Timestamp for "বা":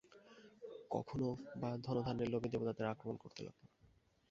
1.55-1.69